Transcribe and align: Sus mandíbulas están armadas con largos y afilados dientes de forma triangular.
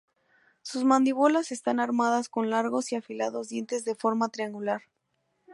Sus 0.63 0.83
mandíbulas 0.83 1.51
están 1.51 1.79
armadas 1.79 2.27
con 2.27 2.49
largos 2.49 2.91
y 2.91 2.95
afilados 2.95 3.49
dientes 3.49 3.85
de 3.85 3.93
forma 3.93 4.29
triangular. 4.29 4.81